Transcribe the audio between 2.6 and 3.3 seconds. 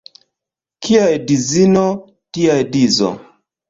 edzo.